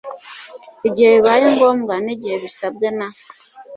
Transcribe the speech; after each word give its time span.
igihe 0.87 1.09
bibaye 1.15 1.45
ngombwa 1.55 1.95
n 2.03 2.07
igihe 2.15 2.35
bisabwe 2.43 2.87
na 2.97 3.07